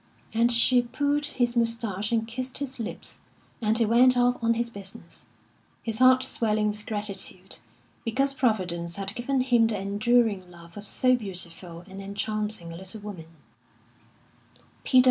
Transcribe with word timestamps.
And 0.33 0.51
she 0.51 0.81
pulled 0.81 1.25
his 1.27 1.55
moustache 1.55 2.11
and 2.11 2.27
kissed 2.27 2.57
his 2.57 2.79
lips; 2.79 3.19
and 3.61 3.77
he 3.77 3.85
went 3.85 4.17
off 4.17 4.35
on 4.43 4.55
his 4.55 4.71
business, 4.71 5.27
his 5.83 5.99
heart 5.99 6.23
swelling 6.23 6.69
with 6.69 6.87
gratitude, 6.87 7.59
because 8.03 8.33
Providence 8.33 8.95
had 8.95 9.13
given 9.13 9.41
him 9.41 9.67
the 9.67 9.79
enduring 9.79 10.49
love 10.49 10.75
of 10.75 10.87
so 10.87 11.15
beautiful 11.15 11.81
and 11.87 12.01
enchanting 12.01 12.73
a 12.73 12.77
little 12.77 13.01
woman. 13.01 13.27